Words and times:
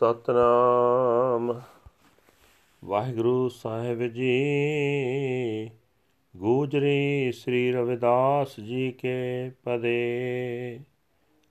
ਸਤਨਾਮ। 0.00 1.60
ਵਾਹਿਗੁਰੂ 2.84 3.48
ਸਾਹਿਬ 3.48 4.02
ਜੀ, 4.02 5.70
ਗੂਜਰੀ 6.36 7.32
ਸ੍ਰੀ 7.32 7.72
ਰਵਿਦਾਸ 7.72 8.60
ਜੀ 8.60 8.92
ਕੇ 8.92 9.50
ਪਦੇ। 9.64 10.80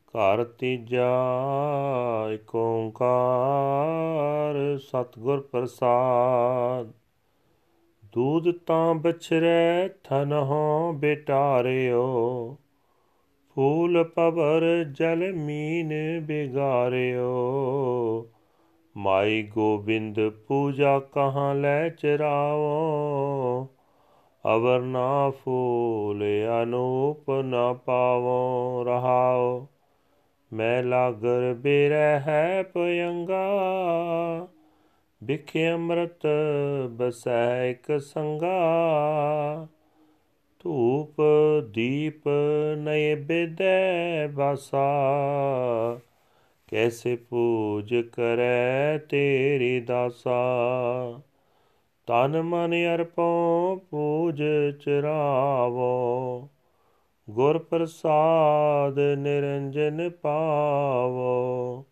ਘਰ 0.07 0.43
ਤੀਜਾ 0.43 1.09
ਏਕ 2.34 2.55
ਓੰਕਾਰ, 2.55 4.77
ਸਤਿਗੁਰ 4.77 5.39
ਪ੍ਰਸਾਦ। 5.39 6.91
ਦੂਧ 8.13 8.43
ਤਾਂ 8.66 8.95
ਬਛਰੇ 8.95 9.89
ਥਨਹੁ 10.04 10.93
ਬੇਟਾਰਿਓ। 10.93 12.57
ਫੂਲ 13.55 14.04
ਪਵਰ 14.04 14.84
ਜਲ 14.84 15.34
ਮੀਨ 15.34 16.21
ਬਿਗਾਰਿਓ। 16.21 17.47
ਮਾਈ 19.00 19.44
ਗੋਬਿੰਦ 19.44 20.30
ਪੂਜਾ 20.30 21.00
ਕਹਾਂ 21.00 21.56
ਲੈ 21.56 21.89
ਚਰਾਵੋ? 21.89 23.68
ਅਵਰ 24.46 24.82
ਨਾ 24.82 25.30
ਫੂਲ 25.30 26.24
ਅਨੂਪ 26.64 27.32
ਨਾ 27.32 27.74
ਪਾਵੋ, 27.74 28.84
ਰਹਾਓ। 28.88 29.68
ਮੈਂ 30.54 30.84
ਲਾਗਰ 30.84 31.54
ਬਿਰਹਿ 31.54 32.20
ਹੈ 32.20 32.64
ਪਯੰਗਾ 32.64 33.48
ਬਿਖੇ 35.23 35.73
ਅੰਮ੍ਰਿਤ 35.73 36.28
ਬਸੈ 36.89 37.70
ਇਕ 37.70 38.00
ਸੰਗਾ। 38.00 39.67
ਧੂਪ 40.59 41.22
ਦੀਪ 41.73 42.22
ਨਏ 42.78 43.16
ਬੇਦੈ 43.16 44.28
ਬਾਸਾ 44.28 44.88
ਕੈਸੇ 46.72 47.16
ਪੂਜ 47.16 47.95
ਕਰੈ 48.14 48.97
ਤੇਰੀ 48.97 49.80
ਦਾਸਾ? 49.80 51.21
ਤਨ 52.07 52.41
ਮਨ 52.41 52.73
ਅਰਪੋ 52.95 53.75
ਪੂਜ 53.91 54.44
ਚਰਾਵੋ। 54.79 56.49
ਗੁਰ 57.29 57.57
ਪ੍ਰਸਾਦ 57.57 58.99
ਨਿਰੰਜਨ 58.99 60.09
ਪਾਵੋ। 60.09 61.85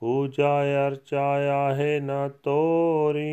ਪੂਜਾ 0.00 0.62
ਅਰਚਾ 0.62 1.26
ਆਹੇ 1.66 2.00
ਨ 2.00 2.28
ਤੋਰੀ। 2.42 3.30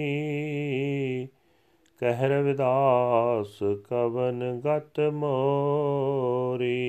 ਕਹਿ 1.98 2.30
ਰਵਿਦਾਸ 2.30 3.60
ਕਵਨ 3.90 4.62
ਗਤ 4.66 5.00
ਮੋਰੀ। 5.00 6.80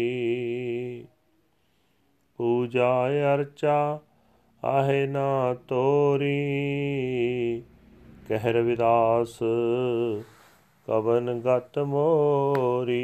ਪੂਜਾ 2.41 3.09
ਅਰਚਾ, 3.35 4.01
ਆਹੇ 4.65 5.07
ਨਾ 5.07 5.55
ਤੋਰੀ। 5.55 6.31
ਕਹਿ 8.29 8.53
ਰਵਿਦਾਸ 8.53 9.39
ਕਵਨ 10.87 11.41
ਗਤ 11.41 11.79
ਮੋਰੀ। 11.79 12.99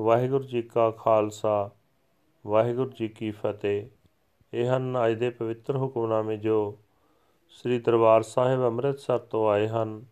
ਵਾਹਿਗੁਰੂ 0.00 0.44
ਜੀ 0.44 0.62
ਕਾ 0.62 0.90
ਖਾਲਸਾ, 0.90 1.70
ਵਾਹਿਗੁਰੂ 2.46 2.90
ਜੀ 2.90 3.08
ਕੀ 3.08 3.30
ਫਤਿਹ। 3.30 3.86
ਇਹ 4.54 4.76
ਹਨ 4.76 5.06
ਅੱਜ 5.06 5.14
ਦੇ 5.14 5.30
ਪਵਿੱਤਰ 5.30 5.76
ਹੁਕਮਨਾਮੇ 5.76 6.36
ਜੋ 6.36 6.78
ਸ੍ਰੀ 7.48 7.78
ਦਰਬਾਰ 7.78 8.22
ਸਾਹਿਬ 8.22 8.62
ਅੰਮ੍ਰਿਤਸਰ 8.66 9.18
ਤੋਂ 9.18 9.50
ਆਏ 9.50 9.68
ਹਨ। 9.68 10.04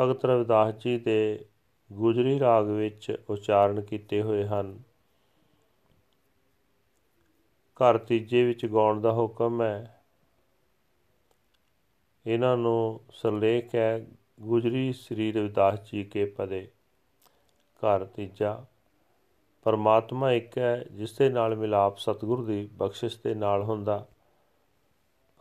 ਭਗਤ 0.00 0.24
ਰਵਿਦਾਸ 0.24 0.74
ਜੀ 0.74 0.98
ਦੇ 0.98 1.44
ਗੁਜਰੀ 1.92 2.40
ਰਾਗ 2.40 2.68
ਵਿੱਚ 2.68 3.16
ਉਚਾਰਨ 3.30 3.80
ਕੀਤੇ 3.80 4.22
ਹੋਏ 4.22 4.44
ਹਨ। 4.44 4.89
ਘਰ 7.80 7.98
ਤੀਜੇ 7.98 8.44
ਵਿੱਚ 8.44 8.66
ਗਾਉਣ 8.66 9.00
ਦਾ 9.00 9.12
ਹੁਕਮ 9.12 9.62
ਹੈ। 9.62 10.02
ਇਹਨਾਂ 12.26 12.56
ਨੂੰ 12.56 13.00
ਸਰਲੇਖ 13.12 13.74
ਹੈ, 13.74 14.06
ਗੁਜਰੀ 14.40 14.92
ਸ੍ਰੀ 14.92 15.32
ਰਵਿਦਾਸ 15.32 15.78
ਜੀ 15.92 16.04
ਕੇ 16.04 16.24
ਪਦੇ। 16.24 16.68
ਘਰ 17.82 18.04
ਤੀਜਾ। 18.04 18.64
ਪਰਮਾਤਮਾ 19.62 20.32
ਇੱਕ 20.32 20.58
ਹੈ 20.58 20.84
ਜਿਸ 20.84 21.18
ਦੇ 21.18 21.28
ਨਾਲ 21.28 21.56
ਮਿਲਾਪ 21.56 21.98
ਸਤਿਗੁਰ 21.98 22.44
ਦੀ 22.44 22.68
ਬਖਸ਼ਿਸ਼ 22.72 23.18
ਦੇ 23.24 23.34
ਨਾਲ 23.34 23.62
ਹੁੰਦਾ। 23.62 24.06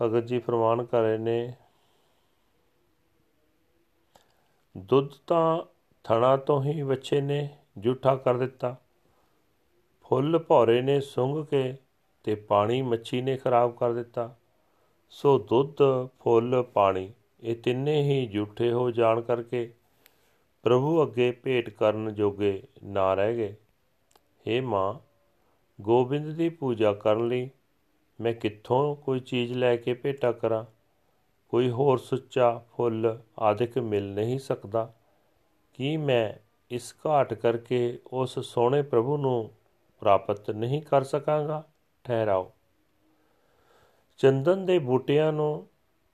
ਭਗਤ 0.02 0.24
ਜੀ 0.24 0.40
ਫਰਮਾਨ 0.40 0.84
ਕਰ 0.86 1.02
ਰਹੇ 1.02 1.18
ਨੇ, 1.18 1.54
ਦੁੱਧ 4.78 5.10
ਤਾਂ 5.28 5.60
ਥਣਾ 6.04 6.38
ਤੋਂ 6.38 6.64
ਹੀ 6.64 6.84
ਬੱਚੇ 6.84 7.22
ਨੇ 7.22 7.58
ਝੂਠਾ 7.84 8.16
ਕਰ 8.16 8.38
ਦਿੱਤਾ। 8.38 8.76
ਫੁੱਲ 10.04 10.40
ਭੌਰੇ 10.40 10.82
ਨੇ 10.82 11.02
ਸੁੰਘ 11.02 11.46
ਕੇ 11.46 11.78
ਤੇ 12.24 12.36
ਪਾਣੀ 12.36 12.82
ਮੱਛੀ 12.82 13.22
ਨੇ 13.22 13.38
ਖਰਾਬ 13.38 13.76
ਕਰ 13.76 13.94
ਦਿੱਤਾ। 13.94 14.36
ਸੋ 15.10 15.40
ਦੁੱਧ, 15.40 16.08
ਫੁੱਲ, 16.20 16.64
ਪਾਣੀ, 16.64 17.14
ਇਹ 17.44 17.56
ਤਿੰਨੇ 17.56 18.02
ਹੀ 18.02 18.28
ਝੂਠੇ 18.28 18.72
ਹੋ 18.72 18.92
ਜਾਣ 18.92 19.22
ਕਰਕੇ 19.22 19.74
ਪ੍ਰਭੂ 20.64 21.04
ਅੱਗੇ 21.04 21.32
ਭੇਟ 21.32 21.70
ਕਰਨ 21.70 22.14
ਜੋਗੇ 22.14 22.64
ਨਾ 22.84 23.14
ਰਹਿ 23.14 23.36
ਗਏ। 23.36 23.56
हे 24.50 24.64
ਮਾਂ, 24.64 24.94
ਗੋਬਿੰਦ 25.82 26.28
ਦੀ 26.28 26.50
ਪੂਜਾ 26.50 26.94
ਕਰਨ 26.94 27.28
ਲਈ 27.28 27.50
ਮੈਂ 28.22 28.34
ਕਿੱਥੋਂ 28.34 28.96
ਕੋਈ 28.96 29.20
ਚੀਜ਼ 29.20 29.54
ਲੈ 29.54 29.76
ਕੇ 29.76 29.94
ਭੇਟਾ 29.94 30.32
ਕਰਾਂ? 30.32 30.66
ਕੋਈ 31.50 31.70
ਹੋਰ 31.70 31.98
ਸੁੱਚਾ 31.98 32.64
ਫੁੱਲ 32.72 33.20
ਆਦਿਕ 33.40 33.78
ਮਿਲ 33.78 34.14
ਨਹੀਂ 34.14 34.40
ਸਕਦਾ। 34.40 34.94
ਕੀ 35.74 35.98
ਮੈਂ 35.98 36.34
ਇਸ 36.72 36.96
ਘਾਟ 37.08 37.34
ਕਰਕੇ 37.34 38.00
ਉਸ 38.08 38.40
ਸੋਹਣੇ 38.40 38.82
ਪ੍ਰਭੂ 38.82 39.18
ਨੂੰ 39.18 39.52
ਪ੍ਰਾਪਤ 40.00 40.52
ਨਹੀਂ 40.52 40.82
ਕਰ 40.82 41.04
ਸਕਾਂਗਾ? 41.04 41.64
ਠਹਿਰਾਓ। 42.10 42.52
ਚੰਦਨ 44.18 44.66
ਦੇ 44.66 44.80
ਬੂਟਿਆਂ 44.80 45.34
ਨੂੰ 45.34 45.68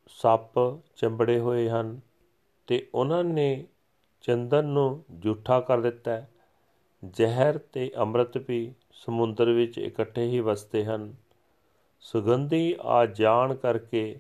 ਸੱਪ 0.08 0.80
ਚੰਬੜੇ 0.96 1.40
ਹੋਏ 1.40 1.70
ਹਨ 1.70 2.00
ਤੇ 2.68 2.90
ਉਹਨਾਂ 2.96 3.24
ਨੇ 3.24 3.66
ਚੰਦਨ 4.22 4.66
ਨੂੰ 4.66 5.04
ਝੂਠਾ 5.24 5.60
ਕਰ 5.60 5.82
ਦਿੱਤਾ 5.82 6.26
ਜ਼ਹਿਰ 7.06 7.58
ਤੇ 7.58 7.92
ਅੰਮ੍ਰਿਤ 7.98 8.38
ਵੀ 8.38 8.74
ਸਮੁੰਦਰ 8.92 9.52
ਵਿੱਚ 9.52 9.78
ਇਕੱਠੇ 9.78 10.26
ਹੀ 10.26 10.40
ਵਸਦੇ 10.40 10.86
ਹਨ। 10.86 11.16
ਸੁਗੰਧੀ 12.00 12.76
ਆ 12.82 13.06
ਜਾਣ 13.06 13.56
ਕਰਕੇ 13.56 14.20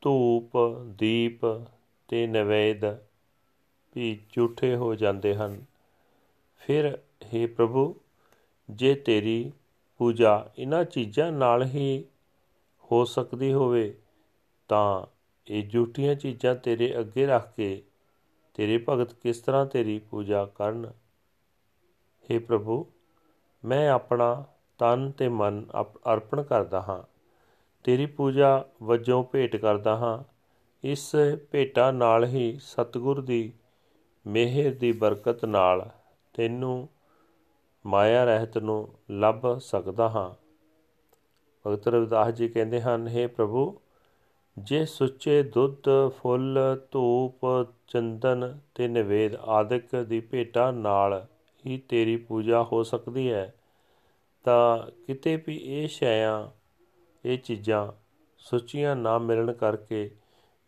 ਧੂਪ, 0.00 0.52
ਦੀਪ 0.86 1.46
ਤੇ 2.08 2.26
ਨਵੇਦ 2.26 2.84
ਵੀ 3.96 4.20
ਝੂਠੇ 4.30 4.76
ਹੋ 4.76 4.94
ਜਾਂਦੇ 4.94 5.34
ਹਨ। 5.34 5.64
ਫਿਰ 6.58 6.98
हे 7.22 7.48
ਪ੍ਰਭੂ, 7.48 8.00
ਜੇ 8.70 8.94
ਤੇਰੀ 8.94 9.52
ਪੂਜਾ 10.00 10.50
ਇਹਨਾਂ 10.58 10.84
ਚੀਜ਼ਾਂ 10.84 11.30
ਨਾਲ 11.32 11.62
ਹੀ 11.64 12.04
ਹੋ 12.92 13.04
ਸਕਦੀ 13.04 13.52
ਹੋਵੇ, 13.52 13.92
ਤਾਂ 14.70 15.06
ਇਹ 15.46 15.68
ਝੂਠੀਆਂ 15.68 16.14
ਚੀਜ਼ਾਂ 16.14 16.54
ਤੇਰੇ 16.54 16.98
ਅੱਗੇ 17.00 17.26
ਰੱਖ 17.26 17.54
ਕੇ 17.54 17.82
ਤੇਰੇ 18.54 18.84
ਭਗਤ 18.88 19.12
ਕਿਸ 19.14 19.40
ਤਰ੍ਹਾਂ 19.40 19.66
ਤੇਰੀ 19.66 19.98
ਪੂਜਾ 19.98 20.44
ਕਰਨ? 20.44 20.92
हे 22.28 22.40
ਪ੍ਰਭੂ, 22.40 22.86
ਮੈਂ 23.64 23.88
ਆਪਣਾ 23.90 24.44
ਤਨ 24.78 25.10
ਤੇ 25.10 25.28
ਮਨ 25.28 25.64
ਅਰਪਣ 26.12 26.42
ਕਰਦਾ 26.42 26.80
ਹਾਂ। 26.80 27.02
ਤੇਰੀ 27.84 28.06
ਪੂਜਾ 28.06 28.64
ਵਜੋਂ 28.82 29.22
ਭੇਟ 29.24 29.56
ਕਰਦਾ 29.56 29.96
ਹਾਂ। 29.96 30.22
ਇਸ 30.84 31.10
ਭੇਟਾ 31.50 31.90
ਨਾਲ 31.90 32.24
ਹੀ 32.24 32.58
ਸਤਿਗੁਰ 32.60 33.20
ਦੀ 33.20 33.52
ਮਿਹਰ 34.26 34.74
ਦੀ 34.74 34.92
ਬਰਕਤ 34.92 35.44
ਨਾਲ 35.44 35.90
ਤੈਨੂੰ 36.34 36.88
ਮਾਇਆ 37.84 38.24
ਰਹਿਤ 38.24 38.58
ਨੂੰ 38.58 38.88
ਲੱਭ 39.10 39.46
ਸਕਦਾ 39.58 40.08
ਹਾਂ। 40.08 40.30
ਭਗਤ 41.64 41.88
ਰਵਿਦਾਸ 41.88 42.34
ਜੀ 42.34 42.48
ਕਹਿੰਦੇ 42.48 42.80
ਹਨ 42.80 43.08
हे 43.08 43.28
ਪ੍ਰਭੂ, 43.28 43.80
ਜੇ 44.56 44.84
ਸੁੱਚੇ 44.86 45.42
ਦੁੱਧ, 45.42 45.88
ਫੁੱਲ, 46.16 46.58
ਧੂਪ, 46.90 47.46
ਚੰਦਨ 47.86 48.58
ਤੇ 48.74 48.88
ਨਿਵੇਦ 48.88 49.34
ਆਦਿਕ 49.34 49.96
ਦੀ 49.96 50.20
ਭੇਟਾ 50.20 50.70
ਨਾਲ 50.70 51.26
ਹੀ 51.64 51.78
ਤੇਰੀ 51.78 52.16
ਪੂਜਾ 52.16 52.62
ਹੋ 52.62 52.82
ਸਕਦੀ 52.82 53.32
ਹੈ, 53.32 53.54
ਤਾਂ 54.44 54.90
ਕਿਤੇ 55.06 55.36
ਵੀ 55.36 55.56
ਇਹ 55.56 55.88
ਸ਼ੈਆਂ 55.88 56.48
ਇਹ 57.24 57.38
ਚੀਜ਼ਾਂ 57.38 57.92
ਸੁੱਚੀਆਂ 58.38 58.96
ਨਾ 58.96 59.18
ਮਿਲਣ 59.18 59.52
ਕਰਕੇ 59.52 60.10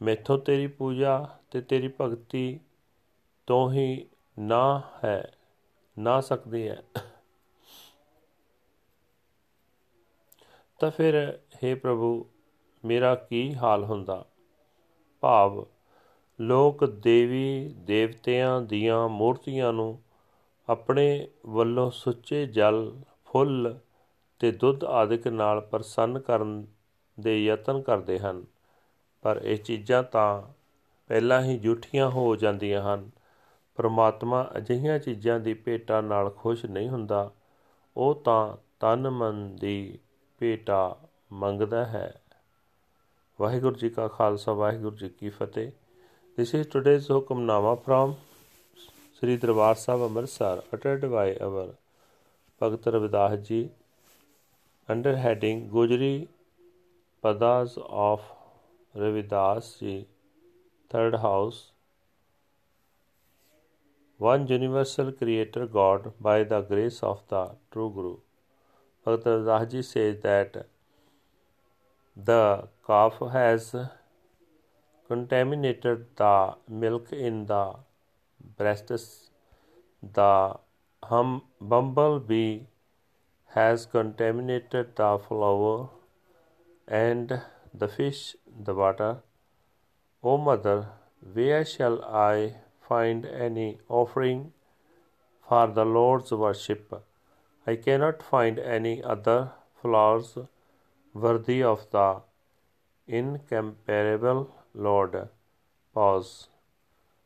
ਮੈਥੋਂ 0.00 0.38
ਤੇਰੀ 0.38 0.66
ਪੂਜਾ 0.66 1.28
ਤੇ 1.50 1.60
ਤੇਰੀ 1.60 1.92
ਭਗਤੀ 2.00 2.60
ਤੋਂ 3.46 3.72
ਹੀ 3.72 4.06
ਨਾ 4.38 4.82
ਹੈ, 5.04 5.32
ਨਾ 5.96 6.20
ਸਕਦੀ 6.20 6.68
ਹੈ। 6.68 6.82
ਤਾਂ 10.78 10.90
ਫਿਰ 10.90 11.38
हे 11.54 11.80
ਪ੍ਰਭੂ, 11.80 12.26
ਮੇਰਾ 12.84 13.14
ਕੀ 13.14 13.54
ਹਾਲ 13.54 13.84
ਹੁੰਦਾ? 13.84 14.24
ਭਾਵ, 15.20 15.66
ਲੋਕ 16.40 16.84
ਦੇਵੀ 16.84 17.74
ਦੇਵਤਿਆਂ 17.78 18.60
ਦੀਆਂ 18.60 19.08
ਮੂਰਤੀਆਂ 19.08 19.72
ਨੂੰ 19.72 20.02
ਆਪਣੇ 20.68 21.28
ਵੱਲੋਂ 21.46 21.90
ਸੁੱਚੇ 21.90 22.46
ਜਲ, 22.46 22.96
ਫੁੱਲ 23.24 23.78
ਤੇ 24.38 24.52
ਦੁੱਧ 24.52 24.84
ਆਦਿਕ 24.84 25.28
ਨਾਲ 25.28 25.60
ਪ੍ਰਸੰਨ 25.60 26.18
ਕਰਨ 26.18 26.66
ਦੇ 27.20 27.44
ਯਤਨ 27.44 27.82
ਕਰਦੇ 27.82 28.18
ਹਨ। 28.18 28.44
ਪਰ 29.22 29.40
ਇਹ 29.44 29.56
ਚੀਜ਼ਾਂ 29.56 30.02
ਤਾਂ 30.02 30.42
ਪਹਿਲਾਂ 31.08 31.42
ਹੀ 31.42 31.58
ਝੂਠੀਆਂ 31.58 32.10
ਹੋ 32.10 32.36
ਜਾਂਦੀਆਂ 32.36 32.94
ਹਨ। 32.94 33.10
ਪਰਮਾਤਮਾ 33.74 34.50
ਅਜਿਹੀਆਂ 34.56 34.98
ਚੀਜ਼ਾਂ 34.98 35.40
ਦੀ 35.40 35.54
ਭੇਟਾ 35.54 36.00
ਨਾਲ 36.00 36.30
ਖੁਸ਼ 36.30 36.66
ਨਹੀਂ 36.66 36.88
ਹੁੰਦਾ। 36.88 37.30
ਉਹ 37.96 38.14
ਤਾਂ 38.14 38.56
ਤਨ 38.80 39.10
ਮਨ 39.10 39.56
ਦੀ 39.56 39.98
ਭੇਟਾ 40.38 40.96
ਮੰਗਦਾ 41.32 41.84
ਹੈ 41.84 42.20
ਵਾਹਿਗੁਰੂ 43.40 43.74
ਜੀ 43.74 43.88
ਕਾ 43.90 44.08
ਖਾਲਸਾ 44.08 44.52
ਵਾਹਿਗੁਰੂ 44.52 44.96
ਜੀ 44.96 45.08
ਕੀ 45.08 45.28
ਫਤਿਹ 45.28 45.70
this 46.38 46.54
is 46.54 46.68
today's 46.68 47.10
Hukamnama 47.10 47.74
from 47.74 48.14
Sri 49.14 49.36
Darbar 49.36 49.74
Sahib 49.74 50.02
Amritsar 50.02 50.62
ਅਟਟਡ 50.74 51.06
by 51.06 51.36
our 51.42 51.72
Bhagat 52.62 52.88
Ravidas 52.88 53.38
ji 53.38 53.68
under 54.90 55.14
heading 55.14 55.68
Gujri 55.70 56.26
padas 57.22 57.78
of 57.78 58.20
Ravidas 58.96 59.78
ji 59.80 60.06
3rd 60.90 61.18
house 61.18 61.72
one 64.20 64.46
universal 64.46 65.12
creator 65.12 65.66
god 65.66 66.06
by 66.20 66.42
the 66.42 66.60
grace 66.60 67.00
of 67.02 67.18
the 67.28 67.42
true 67.72 67.88
guru 67.90 68.25
Bhagat 69.06 69.24
Ravidas 69.24 69.70
Ji 69.70 69.82
says 69.82 70.16
that 70.22 70.66
the 72.16 72.68
calf 72.84 73.20
has 73.32 73.76
contaminated 75.06 76.06
the 76.16 76.56
milk 76.68 77.12
in 77.12 77.46
the 77.46 77.76
breasts. 78.56 79.30
The 80.02 80.56
hum 81.04 81.42
bumblebee 81.60 82.62
has 83.54 83.86
contaminated 83.86 84.96
the 84.96 85.18
flower 85.28 85.88
and 86.88 87.40
the 87.72 87.86
fish 87.86 88.34
the 88.68 88.74
water. 88.74 89.22
O 90.22 90.36
mother, 90.36 90.88
where 91.32 91.64
shall 91.64 92.02
I 92.04 92.56
find 92.88 93.24
any 93.24 93.78
offering 93.88 94.52
for 95.48 95.68
the 95.68 95.84
Lord's 95.84 96.32
worship? 96.32 97.05
I 97.68 97.74
cannot 97.76 98.22
find 98.22 98.58
any 98.58 99.02
other 99.02 99.50
flowers 99.82 100.38
worthy 101.12 101.62
of 101.62 101.90
the 101.90 102.22
incomparable 103.08 104.54
Lord. 104.72 105.28
Pause. 105.92 106.48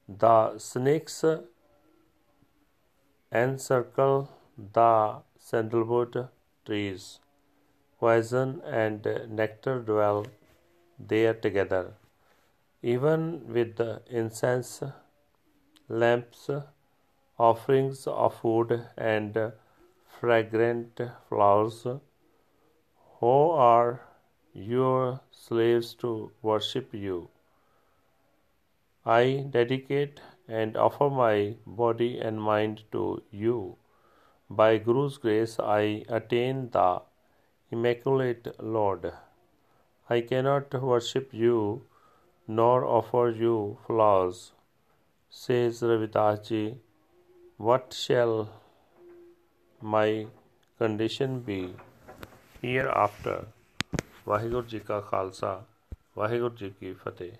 The 0.08 0.58
snakes 0.58 1.24
encircle 3.30 4.30
the 4.72 5.22
sandalwood 5.38 6.28
trees. 6.64 7.20
Poison 7.98 8.62
and 8.64 9.06
nectar 9.28 9.80
dwell 9.80 10.26
there 10.98 11.34
together. 11.34 11.94
Even 12.82 13.52
with 13.52 13.76
the 13.76 14.00
incense, 14.08 14.82
lamps, 15.88 16.48
offerings 17.38 18.06
of 18.06 18.34
food, 18.40 18.86
and 18.96 19.52
fragrant 20.20 21.00
flowers, 21.28 21.86
who 23.20 23.50
are 23.66 24.02
your 24.52 25.20
slaves 25.30 25.94
to 25.94 26.30
worship 26.42 26.92
you. 26.92 27.28
I 29.06 29.46
dedicate 29.48 30.20
and 30.46 30.76
offer 30.76 31.08
my 31.08 31.56
body 31.64 32.18
and 32.18 32.42
mind 32.42 32.82
to 32.92 33.22
you. 33.30 33.78
By 34.50 34.76
Guru's 34.78 35.16
grace, 35.16 35.58
I 35.58 36.04
attain 36.08 36.68
the 36.70 37.02
Immaculate 37.70 38.54
Lord. 38.60 39.12
I 40.10 40.20
cannot 40.20 40.74
worship 40.82 41.32
you 41.32 41.86
nor 42.46 42.84
offer 42.84 43.32
you 43.34 43.78
flowers. 43.86 44.52
Says 45.30 45.80
Ravidas 45.80 46.48
Ji, 46.48 46.78
what 47.56 47.94
shall 47.94 48.59
my 49.82 50.26
condition 50.80 51.38
be 51.38 51.74
hereafter 52.86 53.44
Waheguru 54.28 54.66
ji 54.66 54.78
ਕਾ 54.78 55.00
ਖਾਲਸਾ 55.00 55.62
ਵਾਹਿਗੁਰੂ 56.18 56.54
ਜੀ 56.54 56.70
ਕੀ 56.70 56.92
ਫਤਿਹ 56.94 57.32